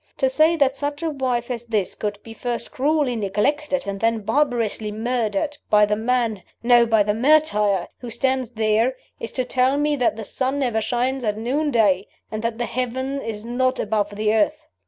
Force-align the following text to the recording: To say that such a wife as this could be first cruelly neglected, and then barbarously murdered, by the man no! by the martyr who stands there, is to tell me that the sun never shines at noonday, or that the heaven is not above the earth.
To 0.17 0.29
say 0.29 0.55
that 0.55 0.77
such 0.77 1.03
a 1.03 1.11
wife 1.11 1.51
as 1.51 1.65
this 1.65 1.93
could 1.93 2.17
be 2.23 2.33
first 2.33 2.71
cruelly 2.71 3.15
neglected, 3.15 3.85
and 3.85 3.99
then 3.99 4.21
barbarously 4.21 4.91
murdered, 4.91 5.59
by 5.69 5.85
the 5.85 5.95
man 5.95 6.41
no! 6.63 6.87
by 6.87 7.03
the 7.03 7.13
martyr 7.13 7.87
who 7.99 8.09
stands 8.09 8.49
there, 8.49 8.95
is 9.19 9.31
to 9.33 9.45
tell 9.45 9.77
me 9.77 9.95
that 9.97 10.15
the 10.15 10.25
sun 10.25 10.57
never 10.57 10.81
shines 10.81 11.23
at 11.23 11.37
noonday, 11.37 12.07
or 12.31 12.39
that 12.39 12.57
the 12.57 12.65
heaven 12.65 13.21
is 13.21 13.45
not 13.45 13.77
above 13.77 14.15
the 14.15 14.33
earth. 14.33 14.65